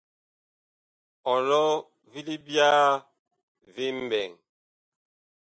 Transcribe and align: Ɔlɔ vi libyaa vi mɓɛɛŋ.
Ɔlɔ 1.33 1.61
vi 2.11 2.19
libyaa 2.27 2.89
vi 3.73 3.85
mɓɛɛŋ. 4.01 4.31